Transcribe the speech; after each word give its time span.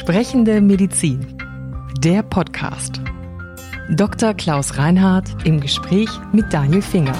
Sprechende 0.00 0.62
Medizin. 0.62 1.36
Der 1.98 2.22
Podcast. 2.22 3.02
Dr. 3.90 4.32
Klaus 4.32 4.78
Reinhardt 4.78 5.44
im 5.44 5.60
Gespräch 5.60 6.08
mit 6.32 6.50
Daniel 6.54 6.80
Finger. 6.80 7.12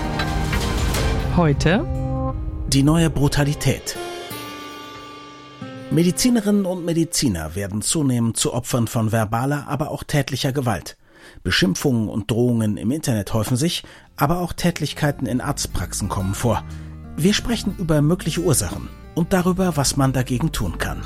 Heute 1.37 1.87
die 2.69 2.83
neue 2.83 3.11
Brutalität. 3.11 3.99
Medizinerinnen 5.91 6.65
und 6.65 6.87
Mediziner 6.87 7.55
werden 7.55 7.83
zunehmend 7.83 8.39
zu 8.39 8.55
Opfern 8.55 8.87
von 8.87 9.13
verbaler, 9.13 9.67
aber 9.69 9.91
auch 9.91 10.03
tätlicher 10.03 10.53
Gewalt. 10.53 10.97
Beschimpfungen 11.43 12.09
und 12.09 12.31
Drohungen 12.31 12.79
im 12.79 12.91
Internet 12.93 13.35
häufen 13.35 13.59
sich, 13.59 13.83
aber 14.17 14.39
auch 14.39 14.55
Tätlichkeiten 14.55 15.27
in 15.27 15.43
Arztpraxen 15.43 16.09
kommen 16.09 16.33
vor. 16.33 16.65
Wir 17.19 17.35
sprechen 17.35 17.77
über 17.77 18.01
mögliche 18.01 18.41
Ursachen 18.41 18.89
und 19.15 19.35
darüber, 19.35 19.77
was 19.77 19.99
man 19.99 20.15
dagegen 20.15 20.51
tun 20.51 20.79
kann. 20.79 21.03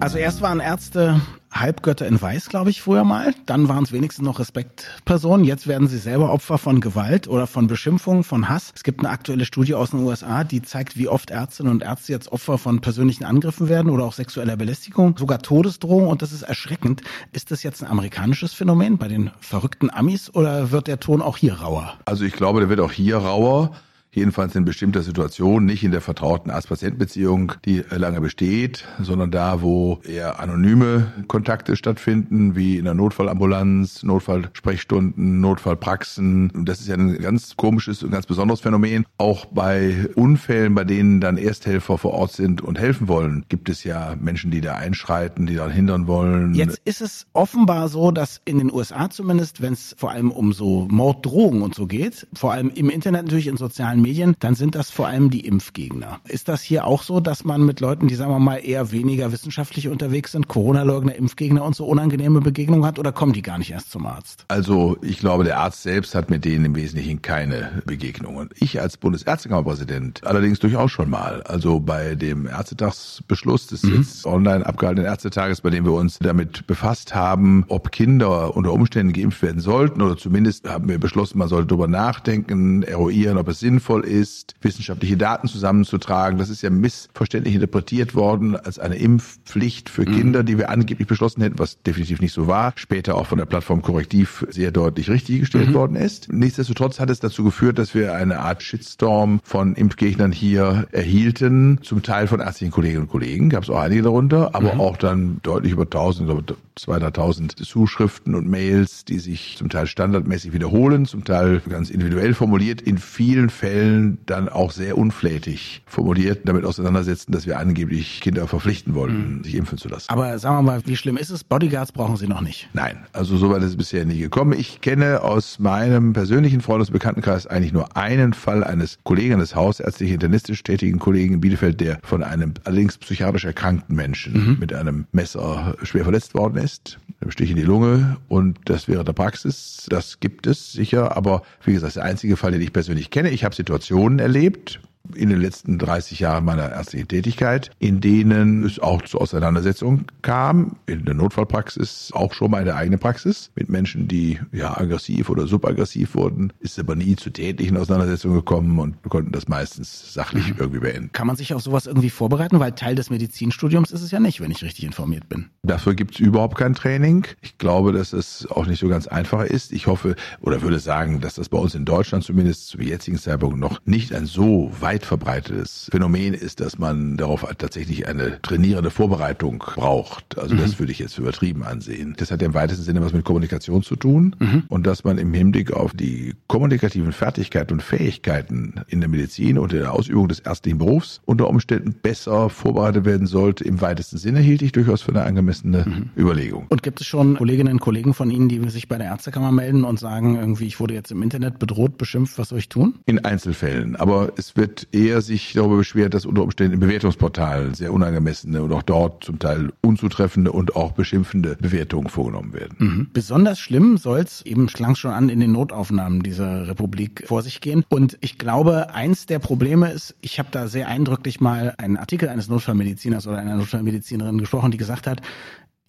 Also 0.00 0.16
erst 0.16 0.40
waren 0.40 0.60
Ärzte 0.60 1.20
Halbgötter 1.52 2.06
in 2.06 2.20
Weiß, 2.20 2.48
glaube 2.48 2.70
ich, 2.70 2.80
früher 2.80 3.04
mal. 3.04 3.34
Dann 3.44 3.68
waren 3.68 3.84
es 3.84 3.92
wenigstens 3.92 4.24
noch 4.24 4.38
Respektpersonen. 4.38 5.44
Jetzt 5.44 5.66
werden 5.66 5.88
sie 5.88 5.98
selber 5.98 6.32
Opfer 6.32 6.56
von 6.56 6.80
Gewalt 6.80 7.28
oder 7.28 7.46
von 7.46 7.66
Beschimpfungen, 7.66 8.24
von 8.24 8.48
Hass. 8.48 8.72
Es 8.74 8.82
gibt 8.82 9.00
eine 9.00 9.10
aktuelle 9.10 9.44
Studie 9.44 9.74
aus 9.74 9.90
den 9.90 10.00
USA, 10.00 10.42
die 10.42 10.62
zeigt, 10.62 10.96
wie 10.96 11.06
oft 11.06 11.30
Ärztinnen 11.30 11.70
und 11.70 11.82
Ärzte 11.82 12.12
jetzt 12.12 12.32
Opfer 12.32 12.56
von 12.56 12.80
persönlichen 12.80 13.24
Angriffen 13.24 13.68
werden 13.68 13.90
oder 13.90 14.04
auch 14.04 14.14
sexueller 14.14 14.56
Belästigung, 14.56 15.18
sogar 15.18 15.40
Todesdrohung. 15.40 16.06
Und 16.06 16.22
das 16.22 16.32
ist 16.32 16.42
erschreckend. 16.42 17.02
Ist 17.32 17.50
das 17.50 17.62
jetzt 17.62 17.82
ein 17.82 17.90
amerikanisches 17.90 18.54
Phänomen 18.54 18.96
bei 18.96 19.08
den 19.08 19.30
verrückten 19.38 19.90
Amis 19.90 20.34
oder 20.34 20.70
wird 20.70 20.86
der 20.86 20.98
Ton 20.98 21.20
auch 21.20 21.36
hier 21.36 21.60
rauer? 21.60 21.98
Also 22.06 22.24
ich 22.24 22.32
glaube, 22.32 22.60
der 22.60 22.70
wird 22.70 22.80
auch 22.80 22.92
hier 22.92 23.18
rauer 23.18 23.72
jedenfalls 24.12 24.54
in 24.56 24.64
bestimmter 24.64 25.02
Situation, 25.02 25.64
nicht 25.64 25.84
in 25.84 25.92
der 25.92 26.00
vertrauten 26.00 26.50
Arzt-Patient-Beziehung, 26.50 27.52
die 27.64 27.82
lange 27.90 28.20
besteht, 28.20 28.86
sondern 29.00 29.30
da, 29.30 29.62
wo 29.62 30.00
eher 30.04 30.40
anonyme 30.40 31.12
Kontakte 31.28 31.76
stattfinden, 31.76 32.56
wie 32.56 32.76
in 32.76 32.84
der 32.84 32.94
Notfallambulanz, 32.94 34.02
Notfallsprechstunden, 34.02 35.40
Notfallpraxen. 35.40 36.64
Das 36.64 36.80
ist 36.80 36.88
ja 36.88 36.96
ein 36.96 37.18
ganz 37.18 37.56
komisches 37.56 38.02
und 38.02 38.10
ganz 38.10 38.26
besonderes 38.26 38.60
Phänomen. 38.60 39.06
Auch 39.18 39.46
bei 39.46 40.08
Unfällen, 40.16 40.74
bei 40.74 40.84
denen 40.84 41.20
dann 41.20 41.36
Ersthelfer 41.36 41.98
vor 41.98 42.12
Ort 42.14 42.32
sind 42.32 42.62
und 42.62 42.78
helfen 42.78 43.08
wollen, 43.08 43.44
gibt 43.48 43.68
es 43.68 43.84
ja 43.84 44.16
Menschen, 44.20 44.50
die 44.50 44.60
da 44.60 44.74
einschreiten, 44.74 45.46
die 45.46 45.54
daran 45.54 45.72
hindern 45.72 46.06
wollen. 46.06 46.54
Jetzt 46.54 46.80
ist 46.84 47.00
es 47.00 47.26
offenbar 47.32 47.88
so, 47.88 48.10
dass 48.10 48.40
in 48.44 48.58
den 48.58 48.72
USA 48.72 49.08
zumindest, 49.08 49.62
wenn 49.62 49.72
es 49.72 49.94
vor 49.96 50.10
allem 50.10 50.32
um 50.32 50.52
so 50.52 50.88
Morddrohungen 50.90 51.62
und 51.62 51.74
so 51.74 51.86
geht, 51.86 52.26
vor 52.32 52.52
allem 52.52 52.70
im 52.70 52.90
Internet 52.90 53.24
natürlich 53.24 53.46
in 53.46 53.56
sozialen 53.56 53.99
sozialen 54.00 54.02
Medien, 54.02 54.36
dann 54.40 54.54
sind 54.54 54.74
das 54.74 54.90
vor 54.90 55.06
allem 55.06 55.30
die 55.30 55.46
Impfgegner. 55.46 56.20
Ist 56.26 56.48
das 56.48 56.62
hier 56.62 56.86
auch 56.86 57.02
so, 57.02 57.20
dass 57.20 57.44
man 57.44 57.64
mit 57.64 57.80
Leuten, 57.80 58.08
die 58.08 58.14
sagen 58.14 58.32
wir 58.32 58.38
mal 58.38 58.56
eher 58.56 58.92
weniger 58.92 59.32
wissenschaftlich 59.32 59.88
unterwegs 59.88 60.32
sind, 60.32 60.48
Corona-Leugner, 60.48 61.14
Impfgegner 61.14 61.64
und 61.64 61.76
so 61.76 61.86
unangenehme 61.86 62.40
Begegnungen 62.40 62.84
hat 62.84 62.98
oder 62.98 63.12
kommen 63.12 63.32
die 63.32 63.42
gar 63.42 63.58
nicht 63.58 63.70
erst 63.70 63.90
zum 63.90 64.06
Arzt? 64.06 64.44
Also 64.48 64.96
ich 65.02 65.18
glaube, 65.18 65.44
der 65.44 65.58
Arzt 65.58 65.82
selbst 65.82 66.14
hat 66.14 66.30
mit 66.30 66.44
denen 66.44 66.64
im 66.66 66.76
Wesentlichen 66.76 67.22
keine 67.22 67.82
Begegnungen. 67.86 68.50
Ich 68.54 68.80
als 68.80 68.96
Bundesärztekammerpräsident 68.96 70.26
allerdings 70.26 70.58
durchaus 70.58 70.90
schon 70.90 71.10
mal. 71.10 71.42
Also 71.42 71.80
bei 71.80 72.14
dem 72.14 72.46
Ärztetagsbeschluss 72.46 73.68
des 73.68 73.82
mhm. 73.82 73.96
jetzt 73.96 74.26
online 74.26 74.66
abgehaltenen 74.66 75.06
Ärztetages, 75.06 75.60
bei 75.60 75.70
dem 75.70 75.84
wir 75.84 75.92
uns 75.92 76.18
damit 76.18 76.66
befasst 76.66 77.14
haben, 77.14 77.64
ob 77.68 77.92
Kinder 77.92 78.56
unter 78.56 78.72
Umständen 78.72 79.12
geimpft 79.12 79.42
werden 79.42 79.60
sollten 79.60 80.02
oder 80.02 80.16
zumindest 80.16 80.68
haben 80.68 80.88
wir 80.88 80.98
beschlossen, 80.98 81.38
man 81.38 81.48
sollte 81.48 81.68
darüber 81.68 81.88
nachdenken, 81.88 82.82
eruieren, 82.82 83.38
ob 83.38 83.48
es 83.48 83.60
sinnvoll 83.60 83.89
sinnvoll 83.90 84.04
ist, 84.04 84.54
wissenschaftliche 84.60 85.16
Daten 85.16 85.48
zusammenzutragen. 85.48 86.38
Das 86.38 86.48
ist 86.48 86.62
ja 86.62 86.70
missverständlich 86.70 87.54
interpretiert 87.54 88.14
worden 88.14 88.56
als 88.56 88.78
eine 88.78 88.96
Impfpflicht 88.96 89.88
für 89.88 90.08
mhm. 90.08 90.16
Kinder, 90.16 90.42
die 90.42 90.58
wir 90.58 90.70
angeblich 90.70 91.08
beschlossen 91.08 91.42
hätten, 91.42 91.58
was 91.58 91.82
definitiv 91.82 92.20
nicht 92.20 92.32
so 92.32 92.46
war. 92.46 92.72
Später 92.76 93.16
auch 93.16 93.26
von 93.26 93.38
der 93.38 93.46
Plattform 93.46 93.82
Korrektiv 93.82 94.46
sehr 94.50 94.70
deutlich 94.70 95.10
richtig 95.10 95.40
gestellt 95.40 95.70
mhm. 95.70 95.74
worden 95.74 95.96
ist. 95.96 96.32
Nichtsdestotrotz 96.32 97.00
hat 97.00 97.10
es 97.10 97.20
dazu 97.20 97.44
geführt, 97.44 97.78
dass 97.78 97.94
wir 97.94 98.14
eine 98.14 98.40
Art 98.40 98.62
Shitstorm 98.62 99.40
von 99.42 99.74
Impfgegnern 99.74 100.32
hier 100.32 100.86
erhielten, 100.92 101.80
zum 101.82 102.02
Teil 102.02 102.28
von 102.28 102.40
ärztlichen 102.40 102.72
Kolleginnen 102.72 103.02
und 103.02 103.10
Kollegen, 103.10 103.50
gab 103.50 103.64
es 103.64 103.70
auch 103.70 103.80
einige 103.80 104.02
darunter, 104.02 104.54
aber 104.54 104.74
mhm. 104.74 104.80
auch 104.80 104.96
dann 104.96 105.40
deutlich 105.42 105.72
über 105.72 105.82
1000, 105.82 106.28
glaube 106.28 106.56
200.000 106.78 107.62
Zuschriften 107.62 108.34
und 108.34 108.48
Mails, 108.48 109.04
die 109.04 109.18
sich 109.18 109.56
zum 109.58 109.68
Teil 109.68 109.86
standardmäßig 109.86 110.52
wiederholen, 110.52 111.04
zum 111.04 111.24
Teil 111.24 111.60
ganz 111.68 111.90
individuell 111.90 112.32
formuliert, 112.32 112.80
in 112.80 112.98
vielen 112.98 113.50
Fällen 113.50 113.79
Fällen 113.80 114.18
dann 114.26 114.50
auch 114.50 114.72
sehr 114.72 114.98
unflätig 114.98 115.82
formuliert 115.86 116.40
damit 116.44 116.66
auseinandersetzen, 116.66 117.32
dass 117.32 117.46
wir 117.46 117.58
angeblich 117.58 118.20
Kinder 118.20 118.46
verpflichten 118.46 118.94
wollten, 118.94 119.38
mhm. 119.38 119.44
sich 119.44 119.54
impfen 119.54 119.78
zu 119.78 119.88
lassen. 119.88 120.10
Aber 120.10 120.38
sagen 120.38 120.58
wir 120.58 120.62
mal, 120.62 120.82
wie 120.84 120.96
schlimm 120.96 121.16
ist 121.16 121.30
es? 121.30 121.44
Bodyguards 121.44 121.92
brauchen 121.92 122.16
Sie 122.16 122.26
noch 122.26 122.42
nicht. 122.42 122.68
Nein, 122.74 122.98
also 123.14 123.38
soweit 123.38 123.62
ist 123.62 123.70
es 123.70 123.76
bisher 123.78 124.04
nie 124.04 124.18
gekommen. 124.18 124.52
Ich 124.58 124.82
kenne 124.82 125.22
aus 125.22 125.58
meinem 125.58 126.12
persönlichen 126.12 126.60
Freundes- 126.60 126.88
und 126.88 126.92
Bekanntenkreis 126.92 127.46
eigentlich 127.46 127.72
nur 127.72 127.96
einen 127.96 128.34
Fall 128.34 128.62
eines 128.62 128.98
Kollegen 129.02 129.34
eines 129.34 129.54
hausärztlich 129.54 130.10
internistisch 130.10 130.62
tätigen 130.62 130.98
Kollegen 130.98 131.34
in 131.34 131.40
Bielefeld, 131.40 131.80
der 131.80 132.00
von 132.02 132.22
einem 132.22 132.52
allerdings 132.64 132.98
psychiatrisch 132.98 133.46
erkrankten 133.46 133.96
Menschen 133.96 134.32
mhm. 134.32 134.56
mit 134.60 134.74
einem 134.74 135.06
Messer 135.12 135.74
schwer 135.82 136.04
verletzt 136.04 136.34
worden 136.34 136.62
ist. 136.62 136.98
Einem 137.22 137.30
Stich 137.30 137.50
in 137.50 137.56
die 137.56 137.62
Lunge 137.62 138.18
und 138.28 138.58
das 138.66 138.88
wäre 138.88 139.04
der 139.04 139.12
Praxis. 139.12 139.86
Das 139.88 140.20
gibt 140.20 140.46
es 140.46 140.72
sicher, 140.72 141.16
aber 141.16 141.42
wie 141.64 141.72
gesagt, 141.72 141.96
der 141.96 142.04
einzige 142.04 142.36
Fall, 142.36 142.52
den 142.52 142.60
ich 142.60 142.72
persönlich 142.72 143.10
kenne. 143.10 143.30
Ich 143.30 143.44
habe 143.44 143.54
Situationen 143.70 144.18
erlebt, 144.18 144.80
in 145.14 145.28
den 145.28 145.40
letzten 145.40 145.78
30 145.78 146.20
Jahren 146.20 146.44
meiner 146.44 146.70
ärztlichen 146.70 147.08
Tätigkeit, 147.08 147.70
in 147.78 148.00
denen 148.00 148.64
es 148.64 148.78
auch 148.78 149.02
zu 149.02 149.18
Auseinandersetzungen 149.18 150.06
kam, 150.22 150.76
in 150.86 151.04
der 151.04 151.14
Notfallpraxis 151.14 152.10
auch 152.14 152.32
schon 152.32 152.50
mal 152.50 152.60
in 152.60 152.66
der 152.66 152.76
eigenen 152.76 153.00
Praxis, 153.00 153.50
mit 153.54 153.68
Menschen, 153.68 154.08
die 154.08 154.38
ja 154.52 154.76
aggressiv 154.76 155.30
oder 155.30 155.46
subaggressiv 155.46 156.14
wurden, 156.14 156.52
ist 156.60 156.78
aber 156.78 156.94
nie 156.94 157.16
zu 157.16 157.30
tätlichen 157.30 157.76
Auseinandersetzungen 157.76 158.36
gekommen 158.36 158.78
und 158.78 158.96
wir 159.02 159.10
konnten 159.10 159.32
das 159.32 159.48
meistens 159.48 160.12
sachlich 160.12 160.48
mhm. 160.48 160.56
irgendwie 160.58 160.80
beenden. 160.80 161.12
Kann 161.12 161.26
man 161.26 161.36
sich 161.36 161.54
auf 161.54 161.62
sowas 161.62 161.86
irgendwie 161.86 162.10
vorbereiten? 162.10 162.60
Weil 162.60 162.72
Teil 162.72 162.94
des 162.94 163.10
Medizinstudiums 163.10 163.90
ist 163.90 164.02
es 164.02 164.10
ja 164.10 164.20
nicht, 164.20 164.40
wenn 164.40 164.50
ich 164.50 164.62
richtig 164.62 164.84
informiert 164.84 165.28
bin. 165.28 165.50
Dafür 165.62 165.94
gibt 165.94 166.14
es 166.14 166.20
überhaupt 166.20 166.56
kein 166.56 166.74
Training. 166.74 167.26
Ich 167.40 167.58
glaube, 167.58 167.92
dass 167.92 168.12
es 168.12 168.46
auch 168.50 168.66
nicht 168.66 168.80
so 168.80 168.88
ganz 168.88 169.06
einfach 169.06 169.44
ist. 169.44 169.72
Ich 169.72 169.86
hoffe 169.86 170.14
oder 170.40 170.62
würde 170.62 170.78
sagen, 170.78 171.20
dass 171.20 171.34
das 171.34 171.48
bei 171.48 171.58
uns 171.58 171.74
in 171.74 171.84
Deutschland 171.84 172.24
zumindest 172.24 172.68
zum 172.68 172.80
jetzigen 172.80 173.18
Zeitpunkt 173.18 173.58
noch 173.58 173.80
nicht 173.84 174.14
ein 174.14 174.26
so 174.26 174.70
weit 174.80 174.89
weit 174.90 175.06
verbreitetes 175.06 175.88
Phänomen 175.92 176.34
ist, 176.34 176.58
dass 176.58 176.76
man 176.78 177.16
darauf 177.16 177.46
tatsächlich 177.58 178.08
eine 178.08 178.42
trainierende 178.42 178.90
Vorbereitung 178.90 179.58
braucht. 179.58 180.36
Also 180.36 180.56
mhm. 180.56 180.58
das 180.58 180.80
würde 180.80 180.90
ich 180.90 180.98
jetzt 180.98 181.16
übertrieben 181.16 181.62
ansehen. 181.62 182.14
Das 182.16 182.32
hat 182.32 182.40
ja 182.40 182.48
im 182.48 182.54
weitesten 182.54 182.82
Sinne 182.82 183.00
was 183.00 183.12
mit 183.12 183.24
Kommunikation 183.24 183.84
zu 183.84 183.94
tun 183.94 184.34
mhm. 184.40 184.64
und 184.68 184.88
dass 184.88 185.04
man 185.04 185.18
im 185.18 185.32
Hinblick 185.32 185.72
auf 185.72 185.92
die 185.94 186.34
kommunikativen 186.48 187.12
Fertigkeiten 187.12 187.74
und 187.74 187.82
Fähigkeiten 187.82 188.80
in 188.88 188.98
der 188.98 189.08
Medizin 189.08 189.58
und 189.58 189.72
in 189.72 189.78
der 189.78 189.92
Ausübung 189.92 190.26
des 190.26 190.40
ärztlichen 190.40 190.78
Berufs 190.78 191.20
unter 191.24 191.48
Umständen 191.48 191.94
besser 191.94 192.50
vorbereitet 192.50 193.04
werden 193.04 193.28
sollte. 193.28 193.62
Im 193.62 193.80
weitesten 193.80 194.18
Sinne 194.18 194.40
hielt 194.40 194.60
ich 194.62 194.72
durchaus 194.72 195.02
für 195.02 195.12
eine 195.12 195.22
angemessene 195.22 195.84
mhm. 195.86 196.10
Überlegung. 196.20 196.66
Und 196.68 196.82
gibt 196.82 197.00
es 197.00 197.06
schon 197.06 197.36
Kolleginnen 197.36 197.74
und 197.74 197.80
Kollegen 197.80 198.12
von 198.12 198.28
Ihnen, 198.28 198.48
die 198.48 198.68
sich 198.70 198.88
bei 198.88 198.98
der 198.98 199.06
Ärztekammer 199.06 199.52
melden 199.52 199.84
und 199.84 200.00
sagen, 200.00 200.34
irgendwie, 200.34 200.66
ich 200.66 200.80
wurde 200.80 200.94
jetzt 200.94 201.12
im 201.12 201.22
Internet 201.22 201.60
bedroht, 201.60 201.96
beschimpft, 201.96 202.38
was 202.38 202.48
soll 202.48 202.58
ich 202.58 202.68
tun? 202.68 202.94
In 203.06 203.24
Einzelfällen. 203.24 203.94
Aber 203.94 204.32
es 204.36 204.56
wird 204.56 204.79
eher 204.92 205.20
sich 205.22 205.52
darüber 205.52 205.76
beschwert, 205.76 206.14
dass 206.14 206.26
unter 206.26 206.42
Umständen 206.42 206.74
im 206.74 206.80
Bewertungsportal 206.80 207.74
sehr 207.74 207.92
unangemessene 207.92 208.62
und 208.62 208.72
auch 208.72 208.82
dort 208.82 209.24
zum 209.24 209.38
Teil 209.38 209.72
unzutreffende 209.82 210.52
und 210.52 210.76
auch 210.76 210.92
beschimpfende 210.92 211.56
Bewertungen 211.60 212.08
vorgenommen 212.08 212.52
werden. 212.52 212.76
Mhm. 212.78 213.10
Besonders 213.12 213.58
schlimm 213.58 213.98
soll 213.98 214.20
es, 214.20 214.42
eben 214.42 214.66
klang 214.66 214.94
schon 214.94 215.12
an, 215.12 215.28
in 215.28 215.40
den 215.40 215.52
Notaufnahmen 215.52 216.22
dieser 216.22 216.68
Republik 216.68 217.24
vor 217.26 217.42
sich 217.42 217.60
gehen. 217.60 217.84
Und 217.88 218.18
ich 218.20 218.38
glaube, 218.38 218.94
eins 218.94 219.26
der 219.26 219.38
Probleme 219.38 219.90
ist, 219.90 220.14
ich 220.20 220.38
habe 220.38 220.48
da 220.50 220.68
sehr 220.68 220.88
eindrücklich 220.88 221.40
mal 221.40 221.74
einen 221.78 221.96
Artikel 221.96 222.28
eines 222.28 222.48
Notfallmediziners 222.48 223.26
oder 223.26 223.38
einer 223.38 223.56
Notfallmedizinerin 223.56 224.38
gesprochen, 224.38 224.70
die 224.70 224.78
gesagt 224.78 225.06
hat, 225.06 225.22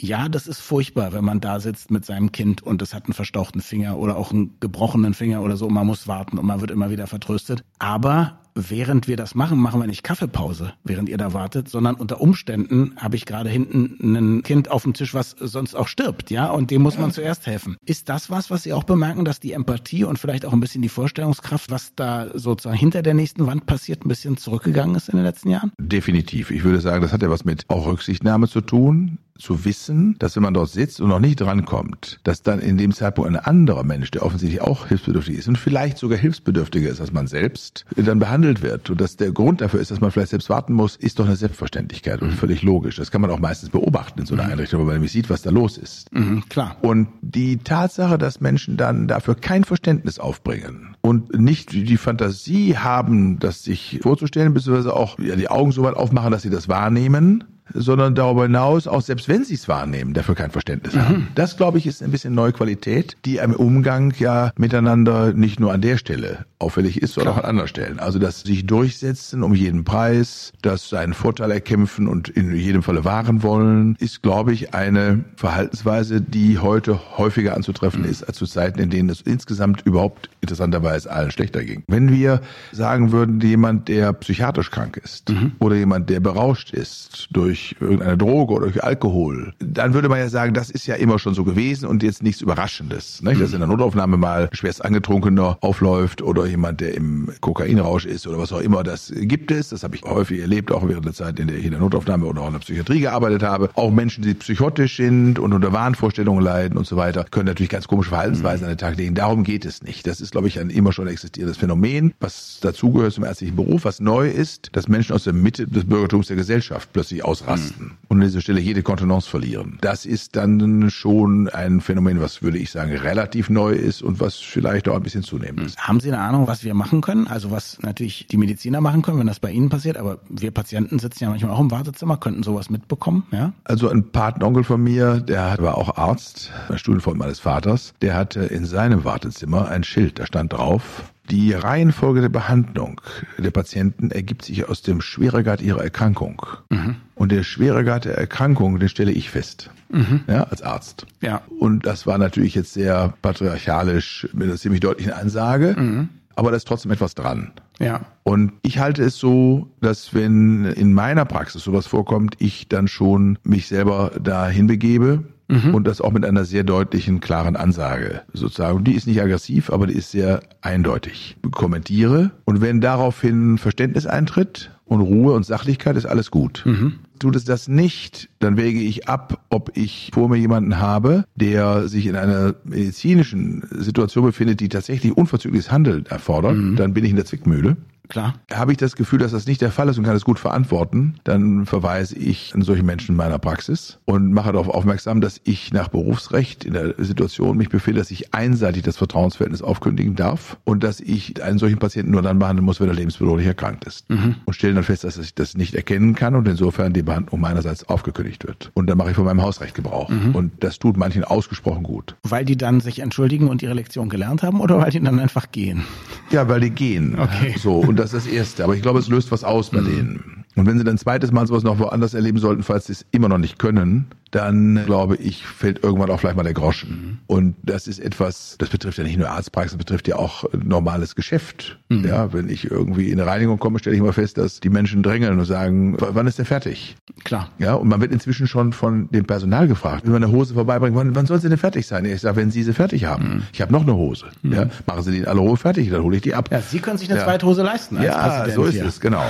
ja, 0.02 0.30
das 0.30 0.48
ist 0.48 0.60
furchtbar, 0.60 1.14
wenn 1.14 1.24
man 1.24 1.42
da 1.42 1.60
sitzt 1.60 1.92
mit 1.92 2.06
seinem 2.06 2.32
Kind 2.32 2.64
und 2.64 2.82
es 2.82 2.94
hat 2.94 3.06
einen 3.06 3.14
verstauchten 3.14 3.62
Finger 3.62 3.98
oder 3.98 4.18
auch 4.18 4.32
einen 4.32 4.60
gebrochenen 4.60 5.14
Finger 5.14 5.42
oder 5.44 5.58
so 5.58 5.68
und 5.68 5.74
man 5.74 5.86
muss 5.86 6.08
warten 6.08 6.40
und 6.40 6.46
man 6.46 6.60
wird 6.60 6.72
immer 6.72 6.90
wieder 6.90 7.06
vertröstet. 7.06 7.64
Aber 7.78 8.41
während 8.56 9.08
wir 9.08 9.18
das 9.18 9.36
machen, 9.36 9.60
machen 9.60 9.80
wir 9.80 9.88
nicht 9.88 10.04
Kaffeepause, 10.04 10.74
während 10.84 11.10
ihr 11.10 11.18
da 11.18 11.34
wartet, 11.34 11.70
sondern 11.70 11.96
unter 11.96 12.22
Umständen 12.22 12.94
habe 12.98 13.16
ich 13.16 13.26
gerade 13.26 13.50
hinten 13.50 14.16
ein 14.16 14.44
Kind 14.44 14.70
auf 14.72 14.84
dem 14.84 14.94
Tisch, 14.94 15.14
was 15.14 15.36
sonst 15.40 15.76
auch 15.76 15.88
stirbt, 15.88 16.32
ja, 16.32 16.50
und 16.50 16.72
dem 16.72 16.82
muss 16.82 16.98
man 16.98 17.12
zuerst 17.12 17.48
helfen. 17.48 17.78
Ist 17.86 18.10
das 18.10 18.30
was, 18.30 18.50
was 18.50 18.64
Sie 18.64 18.74
auch 18.74 18.84
bemerken, 18.84 19.26
dass 19.26 19.40
die 19.40 19.54
Empathie 19.54 20.04
und 20.04 20.20
vielleicht 20.20 20.46
auch 20.46 20.54
ein 20.54 20.60
bisschen 20.60 20.82
die 20.82 20.90
Vorstellungskraft, 20.90 21.72
was 21.72 21.96
da 21.96 22.28
sozusagen 22.34 22.78
hinter 22.78 23.02
der 23.02 23.14
nächsten 23.14 23.46
Wand 23.48 23.66
passiert, 23.66 24.06
ein 24.06 24.10
bisschen 24.10 24.38
zurückgegangen 24.38 24.96
ist 24.96 25.10
in 25.10 25.18
den 25.18 25.26
letzten 25.26 25.50
Jahren? 25.50 25.72
Definitiv. 25.80 26.52
Ich 26.52 26.64
würde 26.64 26.82
sagen, 26.82 27.02
das 27.02 27.14
hat 27.14 27.22
ja 27.22 27.30
was 27.30 27.46
mit 27.46 27.66
auch 27.70 27.86
Rücksichtnahme 27.88 28.48
zu 28.48 28.62
tun. 28.62 29.18
Zu 29.38 29.66
wissen, 29.66 30.16
dass 30.20 30.36
wenn 30.36 30.44
man 30.44 30.54
dort 30.54 30.70
sitzt 30.70 31.02
und 31.02 31.10
noch 31.10 31.20
nicht 31.20 31.40
drankommt, 31.40 32.20
dass 32.24 32.44
dann 32.44 32.60
in 32.60 32.78
dem 32.78 32.94
Zeitpunkt 32.94 33.30
ein 33.30 33.38
anderer 33.38 33.84
Mensch, 33.84 34.12
der 34.12 34.24
offensichtlich 34.24 34.62
auch 34.62 34.88
hilfsbedürftig 34.88 35.38
ist 35.38 35.48
und 35.48 35.58
vielleicht 35.58 35.98
sogar 35.98 36.18
hilfsbedürftiger 36.18 36.90
ist 36.90 37.02
als 37.02 37.12
man 37.12 37.28
selbst, 37.28 37.86
dann 37.96 38.20
behandelt 38.20 38.62
wird 38.62 38.90
und 38.90 39.02
dass 39.02 39.18
der 39.18 39.32
Grund 39.32 39.62
dafür 39.62 39.80
ist, 39.80 39.92
dass 39.92 40.02
man 40.02 40.12
vielleicht 40.12 40.30
selbst 40.30 40.50
warten 40.50 40.74
muss, 40.74 40.96
ist 40.96 41.20
doch 41.20 41.26
eine 41.26 41.36
Selbstverständlichkeit 41.36 42.22
und 42.22 42.32
völlig 42.34 42.62
logisch. 42.62 42.98
Das 42.98 43.12
kann 43.12 43.22
man 43.22 43.32
auch 43.32 43.40
meistens 43.40 43.70
beobachten 43.70 44.22
in 44.22 44.26
so 44.26 44.36
einer 44.36 44.46
mhm. 44.46 44.52
Einrichtung, 44.52 44.80
weil 44.80 44.86
man 44.86 44.96
nämlich 44.96 45.12
sieht, 45.12 45.30
was 45.30 45.42
da 45.42 45.50
los 45.50 45.78
ist. 45.78 46.14
Mhm, 46.14 46.44
klar. 46.50 46.78
Und 46.82 47.08
die 47.22 47.58
Tatsache, 47.58 48.18
dass 48.18 48.42
Menschen 48.42 48.78
dann 48.78 49.08
dafür 49.08 49.36
kein 49.36 49.64
Verständnis 49.64 50.20
aufbringen 50.20 50.96
und 51.02 51.40
nicht 51.40 51.72
die 51.72 51.98
Fantasie 51.98 52.78
haben, 52.78 53.40
das 53.40 53.64
sich 53.64 54.00
vorzustellen, 54.02 54.54
beziehungsweise 54.54 54.96
auch 54.96 55.18
die 55.18 55.50
Augen 55.50 55.72
so 55.72 55.84
weit 55.84 55.96
aufmachen, 55.96 56.32
dass 56.32 56.44
sie 56.44 56.50
das 56.50 56.68
wahrnehmen, 56.68 57.44
sondern 57.74 58.16
darüber 58.16 58.44
hinaus, 58.44 58.88
auch 58.88 59.02
selbst 59.02 59.28
wenn 59.28 59.44
sie 59.44 59.56
es 59.56 59.68
wahrnehmen, 59.68 60.14
dafür 60.14 60.36
kein 60.36 60.52
Verständnis 60.52 60.94
mhm. 60.94 61.02
haben. 61.02 61.28
Das, 61.36 61.58
glaube 61.58 61.78
ich, 61.78 61.88
ist 61.88 62.02
ein 62.04 62.12
bisschen 62.12 62.34
neue 62.34 62.54
Qualität, 62.54 63.18
die 63.26 63.38
im 63.38 63.54
Umgang 63.54 64.14
ja 64.18 64.52
miteinander 64.58 65.34
nicht 65.34 65.60
nur 65.60 65.74
an 65.74 65.82
der 65.82 65.98
Stelle 65.98 66.46
auffällig 66.62 67.02
ist, 67.02 67.14
sondern 67.14 67.34
Klar. 67.34 67.44
auch 67.44 67.44
an 67.44 67.50
anderen 67.50 67.68
Stellen. 67.68 68.00
Also 68.00 68.20
das 68.20 68.42
sich 68.42 68.66
durchsetzen 68.66 69.44
um 69.44 69.54
jeden 69.54 69.84
Preis, 69.84 70.54
das 70.62 70.90
seinen 70.90 71.14
Vorteil 71.14 71.52
erkämpfen 71.52 72.08
und 72.08 72.30
in 72.30 72.56
jedem 72.56 72.84
Falle 72.84 73.04
wahren 73.04 73.44
wollen, 73.44 73.96
ist, 74.00 74.22
glaube 74.22 74.54
ich, 74.54 74.74
eine 74.74 75.24
Verhaltensweise, 75.36 76.22
die 76.22 76.60
heute 76.60 77.00
häufiger 77.18 77.56
anzutreffen 77.56 78.02
mhm. 78.02 78.10
ist 78.10 78.24
als 78.24 78.38
zu 78.38 78.46
Zeiten, 78.46 78.80
in 78.80 78.90
denen 78.90 79.10
es 79.10 79.22
insgesamt 79.22 79.82
überhaupt 79.86 80.30
interessanterweise 80.42 81.12
allen 81.12 81.32
schlechter 81.32 81.64
ging. 81.64 81.84
Wenn 81.88 82.12
wir 82.12 82.42
sagen 82.72 83.12
würden, 83.12 83.40
jemand, 83.42 83.88
der 83.88 84.14
psychiatrisch 84.14 84.72
krank 84.72 84.98
ist 84.98 85.30
mhm. 85.30 85.54
oder 85.60 85.76
jemand, 85.76 86.10
der 86.10 86.20
berauscht 86.20 86.72
ist 86.72 87.28
durch 87.32 87.76
irgendeine 87.80 88.18
Droge 88.18 88.54
oder 88.54 88.66
durch 88.68 88.84
Alkohol, 88.84 89.54
dann 89.60 89.94
würde 89.94 90.10
man 90.10 90.20
ja 90.20 90.30
sagen, 90.30 90.54
das 90.54 90.70
ist 90.70 90.88
ja 90.88 90.96
immer 90.96 91.20
schon 91.20 91.34
so 91.34 91.44
gewesen 91.44 91.88
und 91.88 92.04
jetzt 92.04 92.24
nichts 92.24 92.42
Überraschendes. 92.42 93.22
Nicht? 93.22 93.42
Dass 93.42 93.54
in 93.54 93.60
der 93.60 93.68
Notaufnahme 93.68 94.18
mal 94.18 94.50
schwerst 94.52 94.84
angetrunkener 94.84 95.58
aufläuft 95.62 96.22
oder 96.22 96.46
jemand, 96.52 96.82
der 96.82 96.94
im 96.96 97.32
Kokainrausch 97.42 98.06
ist 98.06 98.28
oder 98.28 98.38
was 98.38 98.54
auch 98.54 98.60
immer, 98.60 98.84
das 98.84 99.12
gibt 99.16 99.52
es. 99.52 99.70
Das 99.70 99.84
habe 99.84 99.96
ich 99.96 100.04
häufig 100.04 100.40
erlebt, 100.40 100.72
auch 100.72 100.88
während 100.88 101.06
der 101.06 101.14
Zeit, 101.14 101.40
in 101.40 101.48
der 101.48 101.58
ich 101.58 101.66
in 101.66 101.72
der 101.72 101.80
Notaufnahme 101.80 102.26
oder 102.26 102.42
auch 102.42 102.48
in 102.48 102.54
der 102.54 102.60
Psychiatrie 102.60 103.00
gearbeitet 103.00 103.44
habe. 103.44 103.70
Auch 103.74 103.92
Menschen, 103.92 104.24
die 104.24 104.34
psychotisch 104.34 104.98
sind 104.98 105.40
und 105.40 105.54
unter 105.54 105.74
Wahnvorstellungen 105.74 106.44
leiden 106.44 106.78
und 106.78 106.86
so 106.86 106.96
weiter, 106.98 107.26
können 107.30 107.48
natürlich 107.48 107.70
ganz 107.70 107.88
komische 107.88 108.10
Verhaltensweisen 108.10 108.66
an 108.66 108.72
den 108.72 108.78
Tag 108.78 108.98
legen. 108.98 109.16
Darum 109.16 109.44
geht 109.44 109.66
es 109.66 109.82
nicht. 109.82 110.06
Das 110.08 110.22
ist, 110.22 110.32
glaube 110.32 110.48
ich, 110.48 110.60
ein 110.60 110.70
immer 110.70 110.94
schon 110.94 111.08
existierendes 111.08 111.58
Phänomen, 111.58 112.14
was 112.20 112.60
dazugehört 112.62 113.14
zum 113.14 113.24
ärztlichen 113.24 113.56
Beruf, 113.56 113.86
was 113.86 114.00
neu 114.00 114.30
ist, 114.30 114.70
dass 114.74 114.88
Menschen 114.88 115.14
aus 115.14 115.24
der 115.24 115.34
Mitte 115.34 115.68
des 115.68 115.86
Bürgertums 115.86 116.28
der 116.28 116.36
Gesellschaft 116.36 116.90
plötzlich 116.94 117.24
ausrasten 117.26 117.42
ausrasten 117.42 117.98
und 118.08 118.18
an 118.18 118.28
dieser 118.28 118.42
Stelle 118.42 118.60
jede 118.60 118.84
Kontenance 118.84 119.30
verlieren. 119.30 119.78
Das 119.82 120.06
ist 120.06 120.36
dann 120.36 120.90
schon 120.90 121.50
ein 121.50 121.82
Phänomen, 121.82 122.20
was 122.22 122.42
würde 122.42 122.58
ich 122.58 122.72
sagen 122.72 122.92
relativ 122.92 123.50
neu 123.50 123.72
ist 123.74 124.02
und 124.02 124.20
was 124.20 124.36
vielleicht 124.36 124.88
auch 124.88 124.96
ein 124.96 125.04
bisschen 125.04 125.24
zunehmend 125.24 125.62
ist. 125.66 125.80
Haben 125.80 126.00
Sie 126.00 126.12
eine 126.12 126.22
Ahnung, 126.42 126.48
was 126.48 126.64
wir 126.64 126.74
machen 126.74 127.02
können? 127.02 127.28
Also 127.28 127.52
was 127.52 127.78
natürlich 127.82 128.28
die 128.28 128.38
Mediziner 128.38 128.82
machen 128.82 129.02
können, 129.02 129.20
wenn 129.20 129.28
das 129.28 129.40
bei 129.40 129.52
Ihnen 129.52 129.70
passiert, 129.70 129.98
aber 129.98 130.20
wir 130.30 130.52
Patienten 130.52 131.00
sitzen 131.00 131.24
ja 131.24 131.30
manchmal 131.30 131.52
auch 131.52 131.60
im 131.60 131.72
Wartezimmer, 131.72 132.18
könnten 132.18 132.44
sowas 132.44 132.70
mitbekommen, 132.70 133.24
ja? 133.32 133.54
Also 133.64 133.90
ein 133.90 134.12
Patenonkel 134.12 134.64
von 134.64 134.82
mir, 134.82 135.20
der 135.20 135.58
war 135.60 135.78
auch 135.78 135.98
Arzt, 135.98 136.52
ein 136.70 136.78
Studienfreund 136.78 137.20
meines 137.20 137.40
Vaters, 137.40 137.94
der 138.02 138.16
hatte 138.16 138.42
in 138.42 138.66
seinem 138.66 139.04
Wartezimmer 139.04 139.70
ein 139.70 139.84
Schild, 139.84 140.20
da 140.20 140.26
stand 140.26 140.54
drauf, 140.54 141.04
die 141.30 141.54
Reihenfolge 141.54 142.22
der 142.22 142.30
Behandlung 142.30 143.00
der 143.38 143.52
Patienten 143.52 144.12
ergibt 144.12 144.44
sich 144.44 144.68
aus 144.68 144.82
dem 144.82 145.00
Schweregrad 145.00 145.62
ihrer 145.62 145.82
Erkrankung. 145.82 146.46
Mhm. 146.70 146.98
Und 147.16 147.32
der 147.32 147.44
Schweregrad 147.44 148.06
der 148.06 148.18
Erkrankung, 148.18 148.80
den 148.80 148.90
stelle 148.90 149.12
ich 149.12 149.30
fest. 149.30 149.70
Mhm. 149.90 150.22
Ja, 150.28 150.44
als 150.44 150.62
Arzt. 150.62 151.06
Ja. 151.22 151.42
Und 151.60 151.86
das 151.86 152.08
war 152.08 152.18
natürlich 152.18 152.56
jetzt 152.56 152.74
sehr 152.74 153.14
patriarchalisch 153.22 154.28
mit 154.34 154.48
einer 154.48 154.58
ziemlich 154.58 154.82
deutlichen 154.82 155.14
Ansage. 155.14 155.76
Mhm. 155.78 156.10
Aber 156.36 156.52
da 156.52 156.58
ist 156.58 156.68
trotzdem 156.68 156.92
etwas 156.92 157.16
dran. 157.16 157.52
Ja. 157.80 158.02
Und 158.24 158.54
ich 158.62 158.80
halte 158.80 159.04
es 159.04 159.18
so, 159.18 159.68
dass 159.82 160.14
wenn 160.14 160.66
in 160.66 160.94
meiner 160.94 161.26
Praxis 161.26 161.64
sowas 161.64 161.88
vorkommt, 161.88 162.36
ich 162.40 162.70
dann 162.70 162.88
schon 162.88 163.40
mich 163.44 163.68
selber 163.68 164.12
dahin 164.22 164.68
begebe 164.68 165.24
mhm. 165.48 165.76
und 165.76 165.88
das 165.88 166.02
auch 166.02 166.12
mit 166.12 166.26
einer 166.26 166.46
sehr 166.46 166.64
deutlichen, 166.64 167.20
klaren 167.20 167.56
Ansage 167.56 168.22
sozusagen. 168.34 168.84
Die 168.84 168.94
ist 168.94 169.08
nicht 169.08 169.22
aggressiv, 169.22 169.70
aber 169.72 169.88
die 169.88 169.96
ist 169.96 170.12
sehr 170.12 170.42
eindeutig. 170.62 171.38
Kommentiere 171.52 172.32
und 172.46 172.62
wenn 172.62 172.82
daraufhin 172.82 173.58
Verständnis 173.58 174.06
eintritt 174.06 174.72
und 174.86 175.02
Ruhe 175.02 175.34
und 175.34 175.46
Sachlichkeit, 175.46 175.96
ist 175.96 176.06
alles 176.06 176.32
gut. 176.32 176.64
Mhm. 176.66 177.00
Tut 177.22 177.36
es 177.36 177.46
das 177.46 177.68
nicht, 177.68 178.30
dann 178.40 178.58
wäge 178.58 178.80
ich 178.80 179.08
ab, 179.08 179.46
ob 179.50 179.78
ich 179.78 180.10
vor 180.12 180.28
mir 180.28 180.38
jemanden 180.38 180.80
habe, 180.80 181.26
der 181.36 181.88
sich 181.88 182.08
in 182.08 182.16
einer 182.16 182.56
medizinischen 182.64 183.64
Situation 183.70 184.26
befindet, 184.26 184.60
die 184.60 184.70
tatsächlich 184.70 185.16
unverzügliches 185.16 185.72
Handeln 185.72 186.08
erfordert. 186.08 186.56
Mhm. 186.56 186.78
Dann 186.78 186.96
bin 186.96 187.04
ich 187.04 187.12
in 187.12 187.18
der 187.18 187.26
Zwickmühle. 187.26 187.78
Klar. 188.12 188.34
Habe 188.54 188.74
ich 188.74 188.78
das 188.78 188.98
Gefühl, 188.98 189.20
dass 189.20 189.32
das 189.32 189.48
nicht 189.48 189.62
der 189.62 189.72
Fall 189.72 189.88
ist 189.88 189.98
und 189.98 190.04
kann 190.04 190.18
es 190.18 190.26
gut 190.26 190.38
verantworten, 190.38 191.16
dann 191.24 191.66
verweise 191.66 192.18
ich 192.18 192.54
an 192.54 192.62
solche 192.62 192.84
Menschen 192.84 193.12
in 193.12 193.16
meiner 193.16 193.40
Praxis 193.40 194.00
und 194.04 194.34
mache 194.34 194.52
darauf 194.52 194.68
aufmerksam, 194.68 195.22
dass 195.22 195.40
ich 195.46 195.72
nach 195.72 195.88
Berufsrecht 195.88 196.66
in 196.66 196.74
der 196.74 196.96
Situation 196.98 197.56
mich 197.56 197.70
befinde, 197.70 198.02
dass 198.02 198.12
ich 198.12 198.34
einseitig 198.34 198.84
das 198.84 198.98
Vertrauensverhältnis 198.98 199.62
aufkündigen 199.62 200.16
darf 200.18 200.58
und 200.66 200.84
dass 200.84 201.00
ich 201.00 201.42
einen 201.42 201.58
solchen 201.58 201.80
Patienten 201.80 202.12
nur 202.12 202.22
dann 202.22 202.38
behandeln 202.38 202.66
muss, 202.66 202.82
wenn 202.82 202.90
er 202.90 202.96
lebensbedrohlich 202.96 203.48
erkrankt 203.48 203.86
ist. 203.86 204.10
Mhm. 204.10 204.36
Und 204.44 204.54
stelle 204.56 204.74
dann 204.74 204.84
fest, 204.84 205.06
dass 205.06 205.18
ich 205.18 205.34
das 205.34 205.56
nicht 205.56 205.74
erkennen 205.74 206.14
kann 206.14 206.36
und 206.36 206.46
insofern 206.50 206.92
die 206.92 207.04
Behandlung 207.04 207.40
meinerseits 207.40 207.88
aufgekündigt 207.88 208.46
wird. 208.46 208.72
Und 208.74 208.90
dann 208.90 208.98
mache 208.98 209.12
ich 209.12 209.16
von 209.16 209.24
meinem 209.24 209.42
Hausrecht 209.42 209.74
Gebrauch. 209.74 210.10
Mhm. 210.10 210.36
Und 210.36 210.52
das 210.62 210.80
tut 210.80 210.98
manchen 210.98 211.24
ausgesprochen 211.24 211.84
gut. 211.84 212.18
Weil 212.24 212.44
die 212.44 212.58
dann 212.58 212.82
sich 212.82 213.00
entschuldigen 213.00 213.48
und 213.48 213.62
ihre 213.62 213.74
Lektion 213.74 214.10
gelernt 214.10 214.44
haben 214.44 214.60
oder 214.60 214.80
weil 214.80 214.92
die 214.92 215.00
dann 215.00 215.18
einfach 215.18 215.54
gehen? 215.54 215.86
Ja, 216.30 216.50
weil 216.50 216.60
die 216.60 216.72
gehen. 216.72 217.18
Okay. 217.18 217.56
So. 217.58 217.76
Und 217.76 218.01
das 218.02 218.14
ist 218.14 218.26
das 218.26 218.34
Erste. 218.34 218.64
Aber 218.64 218.76
ich 218.76 218.82
glaube, 218.82 219.00
es 219.00 219.08
löst 219.08 219.32
was 219.32 219.44
aus 219.44 219.70
bei 219.70 219.82
mhm. 219.82 219.86
denen. 219.86 220.46
Und 220.56 220.66
wenn 220.66 220.78
sie 220.78 220.84
dann 220.84 220.98
zweites 220.98 221.32
Mal 221.32 221.48
sowas 221.48 221.64
noch 221.64 221.80
woanders 221.80 222.14
erleben 222.14 222.40
sollten, 222.40 222.64
falls 222.64 222.88
sie 222.88 222.94
es 222.94 223.06
immer 223.12 223.30
noch 223.30 223.38
nicht 223.38 223.60
können, 223.60 224.08
dann 224.32 224.86
glaube 224.86 225.18
ich, 225.18 225.46
fällt 225.46 225.84
irgendwann 225.84 226.10
auch 226.10 226.20
vielleicht 226.20 226.38
mal 226.38 226.44
der 226.44 226.54
Groschen. 226.54 226.90
Mhm. 226.90 227.18
Und 227.28 227.56
das 227.64 227.88
ist 227.88 228.00
etwas, 228.00 228.56
das 228.58 228.70
betrifft 228.70 228.98
ja 228.98 229.04
nicht 229.04 229.18
nur 229.18 229.30
Arztpraxen, 229.30 229.78
das 229.78 229.86
betrifft 229.86 230.08
ja 230.08 230.16
auch 230.16 230.46
normales 230.54 231.16
Geschäft. 231.16 231.78
Mhm. 231.90 232.06
Ja, 232.06 232.34
wenn 232.34 232.50
ich 232.50 232.72
irgendwie 232.72 233.12
in 233.12 233.20
eine 233.20 233.30
Reinigung 233.30 233.60
komme, 233.60 233.80
stelle 233.80 233.96
ich 233.96 234.02
mal 234.02 234.14
fest, 234.14 234.38
dass 234.38 234.62
die 234.62 234.70
Menschen 234.70 235.04
drängeln 235.04 235.38
und 235.38 235.46
sagen, 235.46 235.98
wann 236.00 236.28
ist 236.28 236.38
der 236.38 236.46
fertig? 236.46 236.96
Klar. 237.26 237.50
Ja, 237.60 237.76
und 237.76 237.90
man 237.90 238.00
wird 238.00 238.12
inzwischen 238.12 238.48
schon 238.48 238.72
von 238.72 239.10
dem 239.12 239.26
Personal 239.26 239.68
gefragt, 239.68 240.06
wenn 240.06 240.14
man 240.14 240.24
eine 240.24 240.32
Hose 240.32 240.54
vorbeibringt, 240.54 240.96
wann, 240.96 241.14
wann 241.14 241.26
soll 241.26 241.40
sie 241.40 241.50
denn 241.50 241.58
fertig 241.58 241.86
sein? 241.86 242.06
Ich 242.06 242.22
sage, 242.22 242.38
wenn 242.38 242.52
Sie 242.52 242.64
sie 242.64 242.74
fertig 242.74 243.06
haben. 243.06 243.24
Mhm. 243.24 243.44
Ich 243.52 243.62
habe 243.62 243.74
noch 243.74 243.82
eine 243.82 243.96
Hose. 243.96 244.28
Mhm. 244.42 244.54
Ja, 244.54 244.66
machen 244.86 245.04
Sie 245.04 245.12
die 245.12 245.18
in 245.20 245.26
aller 245.26 245.42
Ruhe 245.42 245.58
fertig, 245.58 245.90
dann 245.90 246.04
hole 246.04 246.16
ich 246.16 246.22
die 246.22 246.34
ab. 246.34 246.50
Ja, 246.52 246.62
Sie 246.62 246.80
können 246.80 246.98
sich 246.98 247.10
eine 247.10 247.20
ja. 247.20 247.26
zweite 247.26 247.46
Hose 247.46 247.64
leisten. 247.64 247.98
Als 247.98 248.06
ja, 248.06 248.44
Präsident 248.44 248.56
so 248.56 248.64
ist 248.64 248.74
hier. 248.74 248.86
es, 248.86 249.00
genau. 249.02 249.24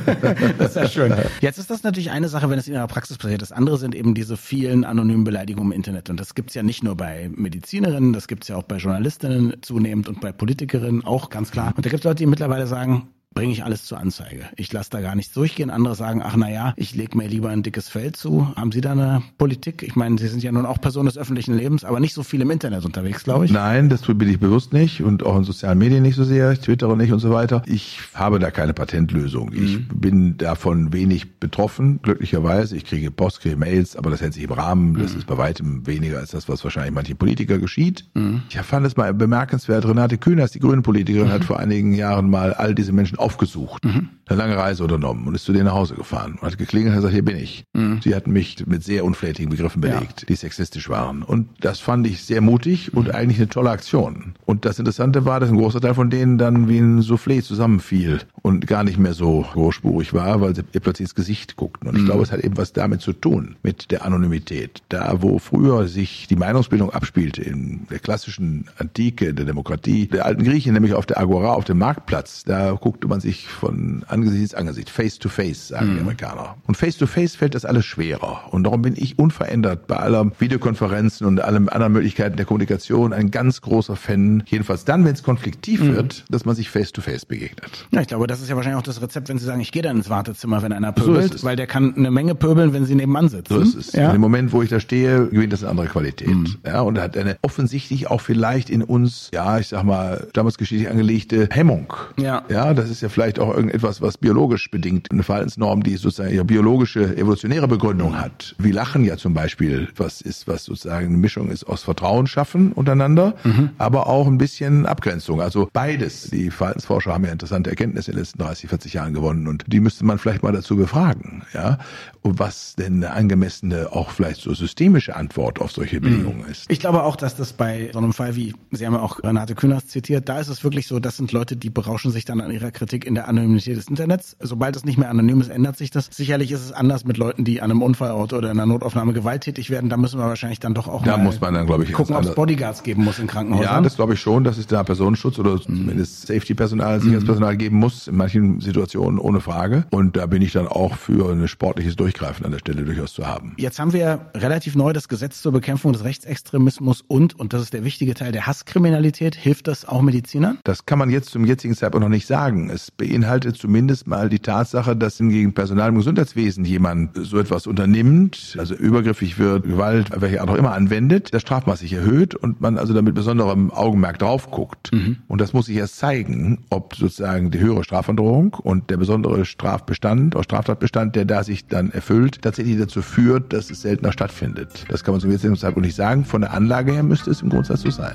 das 0.58 0.70
ist 0.70 0.76
ja 0.76 0.88
schön. 0.88 1.14
Jetzt 1.40 1.58
ist 1.58 1.70
das 1.70 1.82
natürlich 1.82 2.10
eine 2.10 2.28
Sache, 2.28 2.48
wenn 2.48 2.58
es 2.58 2.66
in 2.66 2.74
Ihrer 2.74 2.86
Praxis 2.86 3.18
passiert. 3.18 3.42
Das 3.42 3.52
andere 3.52 3.76
sind 3.76 3.94
eben 3.94 4.14
diese 4.14 4.37
vielen 4.38 4.84
anonymen 4.84 5.24
Beleidigungen 5.24 5.72
im 5.72 5.76
Internet. 5.76 6.08
Und 6.08 6.18
das 6.18 6.34
gibt's 6.34 6.54
ja 6.54 6.62
nicht 6.62 6.82
nur 6.82 6.96
bei 6.96 7.30
Medizinerinnen, 7.34 8.12
das 8.12 8.28
gibt's 8.28 8.48
ja 8.48 8.56
auch 8.56 8.62
bei 8.62 8.76
Journalistinnen 8.76 9.56
zunehmend 9.60 10.08
und 10.08 10.20
bei 10.20 10.32
Politikerinnen 10.32 11.04
auch 11.04 11.28
ganz 11.28 11.50
klar. 11.50 11.74
Und 11.76 11.84
da 11.84 11.90
gibt's 11.90 12.04
Leute, 12.04 12.16
die 12.16 12.26
mittlerweile 12.26 12.66
sagen, 12.66 13.08
bringe 13.34 13.52
ich 13.52 13.64
alles 13.64 13.84
zur 13.84 13.98
Anzeige. 13.98 14.46
Ich 14.56 14.72
lasse 14.72 14.90
da 14.90 15.00
gar 15.00 15.14
nichts 15.14 15.32
durchgehen. 15.32 15.70
Andere 15.70 15.94
sagen, 15.94 16.22
ach 16.24 16.34
na 16.36 16.50
ja, 16.50 16.72
ich 16.76 16.94
lege 16.94 17.16
mir 17.16 17.28
lieber 17.28 17.50
ein 17.50 17.62
dickes 17.62 17.88
Feld 17.88 18.16
zu. 18.16 18.52
Haben 18.56 18.72
Sie 18.72 18.80
da 18.80 18.92
eine 18.92 19.22
Politik? 19.36 19.82
Ich 19.82 19.94
meine, 19.94 20.18
Sie 20.18 20.28
sind 20.28 20.42
ja 20.42 20.50
nun 20.50 20.66
auch 20.66 20.80
Person 20.80 21.06
des 21.06 21.16
öffentlichen 21.16 21.54
Lebens, 21.54 21.84
aber 21.84 22.00
nicht 22.00 22.14
so 22.14 22.22
viel 22.22 22.40
im 22.40 22.50
Internet 22.50 22.84
unterwegs, 22.84 23.24
glaube 23.24 23.44
ich. 23.44 23.52
Nein, 23.52 23.88
das 23.88 24.02
bin 24.02 24.28
ich 24.28 24.40
bewusst 24.40 24.72
nicht 24.72 25.02
und 25.02 25.24
auch 25.24 25.36
in 25.36 25.44
sozialen 25.44 25.78
Medien 25.78 26.02
nicht 26.02 26.16
so 26.16 26.24
sehr. 26.24 26.50
Ich 26.52 26.60
twittere 26.60 26.96
nicht 26.96 27.12
und 27.12 27.20
so 27.20 27.30
weiter. 27.30 27.62
Ich 27.66 28.00
habe 28.14 28.38
da 28.38 28.50
keine 28.50 28.74
Patentlösung. 28.74 29.52
Ich 29.52 29.78
mhm. 29.78 29.88
bin 29.94 30.36
davon 30.38 30.92
wenig 30.92 31.38
betroffen, 31.38 32.00
glücklicherweise. 32.02 32.76
Ich 32.76 32.86
kriege 32.86 33.10
Post, 33.10 33.42
kriege 33.42 33.56
Mails, 33.56 33.94
aber 33.94 34.10
das 34.10 34.20
hält 34.20 34.34
sich 34.34 34.44
im 34.44 34.52
Rahmen. 34.52 34.98
Das 34.98 35.12
mhm. 35.12 35.18
ist 35.18 35.26
bei 35.26 35.38
weitem 35.38 35.86
weniger 35.86 36.18
als 36.18 36.30
das, 36.30 36.48
was 36.48 36.64
wahrscheinlich 36.64 36.94
manche 36.94 37.14
Politiker 37.14 37.58
geschieht. 37.58 38.06
Mhm. 38.14 38.42
Ich 38.48 38.58
fand 38.58 38.86
es 38.86 38.96
mal 38.96 39.14
bemerkenswert. 39.14 39.86
Renate 39.86 40.18
Kühners, 40.18 40.52
die 40.52 40.60
grüne 40.60 40.82
Politikerin, 40.82 41.30
hat 41.30 41.44
vor 41.44 41.58
einigen 41.58 41.92
Jahren 41.92 42.30
mal 42.30 42.52
all 42.52 42.74
diese 42.74 42.92
Menschen 42.92 43.17
aufgesucht, 43.18 43.84
mhm. 43.84 44.08
eine 44.26 44.38
lange 44.38 44.56
Reise 44.56 44.82
unternommen 44.82 45.26
und 45.26 45.34
ist 45.34 45.44
zu 45.44 45.52
denen 45.52 45.66
nach 45.66 45.74
Hause 45.74 45.94
gefahren 45.94 46.38
und 46.40 46.42
hat 46.42 46.58
geklingelt 46.58 46.92
und 46.92 46.96
hat 46.96 47.02
gesagt, 47.02 47.14
hier 47.14 47.24
bin 47.24 47.36
ich. 47.36 47.64
Mhm. 47.72 48.00
Sie 48.02 48.14
hatten 48.14 48.32
mich 48.32 48.66
mit 48.66 48.84
sehr 48.84 49.04
unflätigen 49.04 49.50
Begriffen 49.50 49.80
belegt, 49.80 50.20
ja. 50.20 50.26
die 50.28 50.34
sexistisch 50.34 50.88
waren. 50.88 51.22
Und 51.22 51.48
das 51.60 51.80
fand 51.80 52.06
ich 52.06 52.24
sehr 52.24 52.40
mutig 52.40 52.94
und 52.94 53.08
mhm. 53.08 53.14
eigentlich 53.14 53.38
eine 53.38 53.48
tolle 53.48 53.70
Aktion. 53.70 54.34
Und 54.44 54.64
das 54.64 54.78
Interessante 54.78 55.24
war, 55.24 55.40
dass 55.40 55.50
ein 55.50 55.56
großer 55.56 55.80
Teil 55.80 55.94
von 55.94 56.10
denen 56.10 56.38
dann 56.38 56.68
wie 56.68 56.78
ein 56.78 57.00
Soufflé 57.00 57.42
zusammenfiel 57.42 58.20
und 58.48 58.66
gar 58.66 58.82
nicht 58.82 58.98
mehr 58.98 59.12
so 59.12 59.44
großspurig 59.52 60.14
war, 60.14 60.40
weil 60.40 60.54
sie 60.56 60.62
ihr 60.72 60.80
plötzlich 60.80 61.04
ins 61.04 61.14
Gesicht 61.14 61.56
guckten. 61.56 61.88
Und 61.88 61.96
ich 61.96 62.02
mhm. 62.02 62.06
glaube, 62.06 62.22
es 62.22 62.32
hat 62.32 62.40
eben 62.40 62.56
was 62.56 62.72
damit 62.72 63.02
zu 63.02 63.12
tun, 63.12 63.56
mit 63.62 63.90
der 63.90 64.06
Anonymität. 64.06 64.82
Da, 64.88 65.16
wo 65.20 65.38
früher 65.38 65.86
sich 65.86 66.26
die 66.28 66.36
Meinungsbildung 66.36 66.90
abspielte, 66.90 67.42
in 67.42 67.86
der 67.90 67.98
klassischen 67.98 68.68
Antike, 68.78 69.34
der 69.34 69.44
Demokratie, 69.44 70.06
der 70.06 70.24
alten 70.24 70.44
Griechen, 70.44 70.72
nämlich 70.72 70.94
auf 70.94 71.04
der 71.04 71.18
Agora, 71.18 71.52
auf 71.52 71.64
dem 71.64 71.78
Marktplatz, 71.78 72.44
da 72.44 72.72
guckte 72.72 73.06
man 73.06 73.20
sich 73.20 73.48
von 73.48 74.02
Angesicht 74.08 74.50
zu 74.50 74.56
Angesicht, 74.58 74.88
face 74.88 75.18
to 75.18 75.28
face, 75.28 75.68
sagen 75.68 75.90
mhm. 75.90 75.94
die 75.94 76.00
Amerikaner. 76.00 76.56
Und 76.66 76.76
face 76.76 76.96
to 76.96 77.06
face 77.06 77.36
fällt 77.36 77.54
das 77.54 77.66
alles 77.66 77.84
schwerer. 77.84 78.44
Und 78.50 78.64
darum 78.64 78.80
bin 78.80 78.94
ich 78.96 79.18
unverändert 79.18 79.86
bei 79.86 79.96
aller 79.96 80.32
Videokonferenzen 80.38 81.26
und 81.26 81.40
allen 81.40 81.68
anderen 81.68 81.92
Möglichkeiten 81.92 82.36
der 82.36 82.46
Kommunikation 82.46 83.12
ein 83.12 83.30
ganz 83.30 83.60
großer 83.60 83.96
Fan, 83.96 84.42
jedenfalls 84.46 84.86
dann, 84.86 85.04
wenn 85.04 85.12
es 85.12 85.22
konfliktiv 85.22 85.82
mhm. 85.82 85.96
wird, 85.96 86.24
dass 86.30 86.46
man 86.46 86.54
sich 86.56 86.70
face 86.70 86.92
to 86.92 87.02
face 87.02 87.26
begegnet. 87.26 87.86
Ja, 87.90 88.00
ich 88.00 88.08
glaube, 88.08 88.26
das 88.26 88.37
ist 88.40 88.48
ja 88.48 88.56
wahrscheinlich 88.56 88.78
auch 88.78 88.86
das 88.86 89.00
Rezept, 89.00 89.28
wenn 89.28 89.38
Sie 89.38 89.44
sagen, 89.44 89.60
ich 89.60 89.72
gehe 89.72 89.82
dann 89.82 89.96
ins 89.96 90.10
Wartezimmer, 90.10 90.62
wenn 90.62 90.72
einer 90.72 90.92
pöbelt, 90.92 91.38
so 91.38 91.46
weil 91.46 91.56
der 91.56 91.66
kann 91.66 91.94
eine 91.96 92.10
Menge 92.10 92.34
pöbeln, 92.34 92.72
wenn 92.72 92.84
Sie 92.84 92.94
nebenan 92.94 93.28
sitzen. 93.28 93.54
So 93.54 93.60
ist 93.60 93.74
es. 93.74 93.92
Ja? 93.92 94.06
In 94.06 94.12
dem 94.12 94.20
Moment, 94.20 94.52
wo 94.52 94.62
ich 94.62 94.70
da 94.70 94.80
stehe, 94.80 95.26
gewinnt 95.28 95.52
das 95.52 95.62
eine 95.62 95.70
andere 95.70 95.86
Qualität. 95.86 96.28
Mhm. 96.28 96.56
Ja, 96.66 96.80
und 96.80 96.96
er 96.96 97.04
hat 97.04 97.16
eine 97.16 97.38
offensichtlich 97.42 98.08
auch 98.08 98.20
vielleicht 98.20 98.70
in 98.70 98.82
uns, 98.82 99.30
ja, 99.32 99.58
ich 99.58 99.68
sag 99.68 99.84
mal, 99.84 100.28
damals 100.32 100.58
geschichtlich 100.58 100.90
angelegte 100.90 101.48
Hemmung. 101.50 101.92
Ja. 102.18 102.42
Ja, 102.48 102.74
das 102.74 102.90
ist 102.90 103.00
ja 103.00 103.08
vielleicht 103.08 103.38
auch 103.38 103.54
irgendetwas, 103.54 104.00
was 104.02 104.18
biologisch 104.18 104.70
bedingt, 104.70 105.10
eine 105.10 105.22
Verhaltensnorm, 105.22 105.82
die 105.82 105.96
sozusagen 105.96 106.34
ihre 106.34 106.44
biologische, 106.44 107.16
evolutionäre 107.16 107.68
Begründung 107.68 108.18
hat. 108.18 108.54
Wie 108.58 108.72
Lachen 108.72 109.04
ja 109.04 109.16
zum 109.16 109.34
Beispiel, 109.34 109.88
was 109.96 110.20
ist, 110.20 110.48
was 110.48 110.64
sozusagen 110.64 111.06
eine 111.06 111.16
Mischung 111.16 111.50
ist 111.50 111.64
aus 111.64 111.82
Vertrauen 111.82 112.26
schaffen 112.26 112.72
untereinander, 112.72 113.34
mhm. 113.44 113.70
aber 113.78 114.06
auch 114.06 114.26
ein 114.26 114.38
bisschen 114.38 114.86
Abgrenzung. 114.86 115.40
Also 115.40 115.68
beides. 115.72 116.30
Die 116.30 116.50
Verhaltensforscher 116.50 117.12
haben 117.12 117.24
ja 117.24 117.32
interessante 117.32 117.70
Erkenntnisse 117.70 118.12
in 118.12 118.17
letzten 118.18 118.38
30, 118.38 118.68
40 118.68 118.92
Jahren 118.94 119.12
gewonnen 119.12 119.48
und 119.48 119.64
die 119.66 119.80
müsste 119.80 120.04
man 120.04 120.18
vielleicht 120.18 120.42
mal 120.42 120.52
dazu 120.52 120.76
befragen, 120.76 121.42
ja. 121.52 121.78
Und 122.22 122.38
was 122.38 122.76
denn 122.76 122.96
eine 122.96 123.12
angemessene, 123.12 123.92
auch 123.92 124.10
vielleicht 124.10 124.40
so 124.40 124.52
systemische 124.54 125.16
Antwort 125.16 125.60
auf 125.60 125.72
solche 125.72 126.00
Bedingungen 126.00 126.42
mhm. 126.42 126.50
ist. 126.50 126.70
Ich 126.70 126.80
glaube 126.80 127.02
auch, 127.02 127.16
dass 127.16 127.36
das 127.36 127.52
bei 127.52 127.90
so 127.92 127.98
einem 127.98 128.12
Fall 128.12 128.36
wie, 128.36 128.54
Sie 128.70 128.86
haben 128.86 128.94
ja 128.94 129.00
auch 129.00 129.22
Renate 129.22 129.54
Künast 129.54 129.90
zitiert, 129.90 130.28
da 130.28 130.38
ist 130.38 130.48
es 130.48 130.62
wirklich 130.64 130.86
so, 130.86 131.00
das 131.00 131.16
sind 131.16 131.32
Leute, 131.32 131.56
die 131.56 131.70
berauschen 131.70 132.10
sich 132.10 132.24
dann 132.24 132.40
an 132.40 132.50
ihrer 132.50 132.70
Kritik 132.70 133.04
in 133.04 133.14
der 133.14 133.28
Anonymität 133.28 133.76
des 133.76 133.88
Internets. 133.88 134.36
Sobald 134.40 134.76
es 134.76 134.84
nicht 134.84 134.98
mehr 134.98 135.10
anonym 135.10 135.40
ist, 135.40 135.48
ändert 135.48 135.76
sich 135.76 135.90
das. 135.90 136.08
Sicherlich 136.10 136.52
ist 136.52 136.64
es 136.64 136.72
anders 136.72 137.04
mit 137.04 137.16
Leuten, 137.16 137.44
die 137.44 137.60
an 137.60 137.70
einem 137.70 137.82
Unfallort 137.82 138.32
oder 138.32 138.50
in 138.50 138.58
einer 138.58 138.66
Notaufnahme 138.66 139.12
gewalttätig 139.12 139.70
werden. 139.70 139.90
Da 139.90 139.96
müssen 139.96 140.18
wir 140.18 140.26
wahrscheinlich 140.26 140.60
dann 140.60 140.74
doch 140.74 140.88
auch 140.88 141.02
da 141.08 141.16
muss 141.16 141.40
man 141.40 141.54
dann, 141.54 141.66
glaube 141.66 141.84
ich, 141.84 141.92
gucken, 141.92 142.14
ob 142.14 142.24
es 142.24 142.34
Bodyguards 142.34 142.82
geben 142.82 143.04
muss 143.04 143.18
in 143.18 143.26
Krankenhäusern. 143.26 143.74
Ja, 143.74 143.80
das 143.80 143.96
glaube 143.96 144.14
ich 144.14 144.20
schon, 144.20 144.44
dass 144.44 144.58
es 144.58 144.66
da 144.66 144.82
Personenschutz 144.82 145.38
oder 145.38 145.60
zumindest 145.60 146.26
Safety-Personal, 146.26 147.00
Sicherheitspersonal 147.00 147.56
geben 147.56 147.76
muss, 147.76 148.07
in 148.08 148.16
manchen 148.16 148.60
Situationen 148.60 149.18
ohne 149.18 149.40
Frage. 149.40 149.84
Und 149.90 150.16
da 150.16 150.26
bin 150.26 150.42
ich 150.42 150.52
dann 150.52 150.66
auch 150.66 150.96
für 150.96 151.30
ein 151.30 151.46
sportliches 151.48 151.96
Durchgreifen 151.96 152.44
an 152.44 152.52
der 152.52 152.58
Stelle 152.58 152.84
durchaus 152.84 153.12
zu 153.12 153.26
haben. 153.26 153.54
Jetzt 153.58 153.78
haben 153.78 153.92
wir 153.92 154.30
relativ 154.34 154.74
neu 154.74 154.92
das 154.92 155.08
Gesetz 155.08 155.42
zur 155.42 155.52
Bekämpfung 155.52 155.92
des 155.92 156.04
Rechtsextremismus 156.04 157.02
und, 157.06 157.38
und 157.38 157.52
das 157.52 157.62
ist 157.62 157.72
der 157.72 157.84
wichtige 157.84 158.14
Teil 158.14 158.32
der 158.32 158.46
Hasskriminalität. 158.46 159.34
Hilft 159.34 159.68
das 159.68 159.84
auch 159.84 160.02
Medizinern? 160.02 160.58
Das 160.64 160.86
kann 160.86 160.98
man 160.98 161.10
jetzt 161.10 161.30
zum 161.30 161.44
jetzigen 161.44 161.74
Zeitpunkt 161.74 162.02
noch 162.02 162.10
nicht 162.10 162.26
sagen. 162.26 162.70
Es 162.70 162.90
beinhaltet 162.90 163.56
zumindest 163.56 164.06
mal 164.06 164.28
die 164.28 164.38
Tatsache, 164.38 164.96
dass 164.96 165.18
gegen 165.18 165.52
Personal 165.52 165.88
im 165.88 165.96
Gesundheitswesen 165.96 166.64
jemand 166.64 167.10
so 167.14 167.38
etwas 167.38 167.66
unternimmt, 167.66 168.56
also 168.58 168.74
übergriffig 168.74 169.38
wird, 169.38 169.64
Gewalt, 169.64 170.10
welche 170.14 170.40
Art 170.40 170.50
auch 170.50 170.54
immer 170.54 170.72
anwendet, 170.72 171.34
das 171.34 171.42
Strafmaß 171.42 171.80
sich 171.80 171.92
erhöht 171.92 172.34
und 172.34 172.60
man 172.60 172.78
also 172.78 172.94
damit 172.94 173.14
besonderem 173.14 173.70
Augenmerk 173.70 174.18
drauf 174.18 174.50
guckt. 174.50 174.92
Mhm. 174.92 175.18
Und 175.26 175.40
das 175.40 175.52
muss 175.52 175.66
sich 175.66 175.76
erst 175.76 175.98
zeigen, 175.98 176.64
ob 176.70 176.94
sozusagen 176.94 177.50
die 177.50 177.58
höhere 177.58 177.84
Strafandrohung 177.98 178.54
und 178.54 178.90
der 178.90 178.96
besondere 178.96 179.44
Strafbestand, 179.44 180.36
oder 180.36 180.44
Straftatbestand, 180.44 181.16
der 181.16 181.24
da 181.24 181.42
sich 181.42 181.66
dann 181.66 181.90
erfüllt, 181.90 182.42
tatsächlich 182.42 182.78
dazu 182.78 183.02
führt, 183.02 183.52
dass 183.52 183.70
es 183.70 183.82
seltener 183.82 184.12
stattfindet. 184.12 184.84
Das 184.88 185.02
kann 185.02 185.14
man 185.14 185.20
zum 185.20 185.32
jetzigen 185.32 185.56
Zeitpunkt 185.56 185.86
nicht 185.86 185.96
sagen. 185.96 186.24
Von 186.24 186.42
der 186.42 186.52
Anlage 186.52 186.92
her 186.92 187.02
müsste 187.02 187.30
es 187.30 187.42
im 187.42 187.50
Grundsatz 187.50 187.80
so 187.80 187.90
sein. 187.90 188.14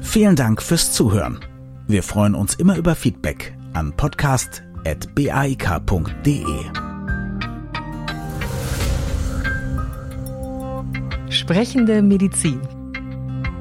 Vielen 0.00 0.36
Dank 0.36 0.62
fürs 0.62 0.92
Zuhören. 0.92 1.40
Wir 1.86 2.02
freuen 2.02 2.34
uns 2.34 2.54
immer 2.54 2.78
über 2.78 2.94
Feedback 2.94 3.54
an 3.74 3.92
podcast.baik.de. 3.94 6.44
Sprechende 11.28 12.00
Medizin. 12.00 12.62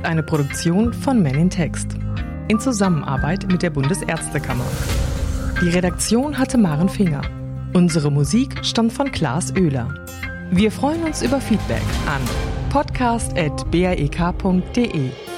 Eine 0.03 0.23
Produktion 0.23 0.93
von 0.93 1.21
Men 1.21 1.35
in 1.35 1.49
Text. 1.49 1.97
In 2.49 2.59
Zusammenarbeit 2.59 3.49
mit 3.51 3.63
der 3.63 3.69
Bundesärztekammer. 3.69 4.65
Die 5.61 5.69
Redaktion 5.69 6.37
hatte 6.37 6.57
Maren 6.57 6.89
Finger. 6.89 7.21
Unsere 7.73 8.11
Musik 8.11 8.65
stammt 8.65 8.91
von 8.91 9.09
Klaas 9.11 9.55
Oehler. 9.55 9.93
Wir 10.51 10.69
freuen 10.71 11.03
uns 11.03 11.21
über 11.21 11.39
Feedback 11.39 11.81
an 12.05 12.21
podcast.baek.de. 12.69 15.32